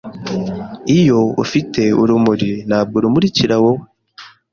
[0.97, 3.85] Iyo ufite urumuri ntabwo rumurikira wowe